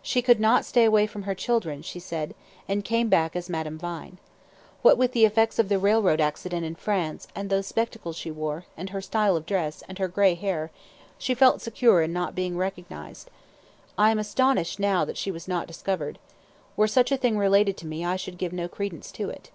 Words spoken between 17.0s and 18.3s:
a thing related to me I